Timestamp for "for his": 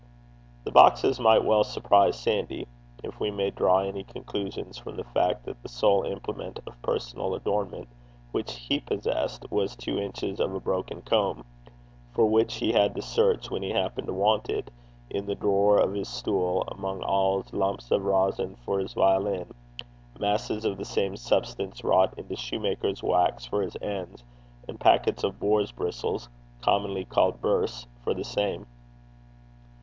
18.65-18.93, 23.45-23.77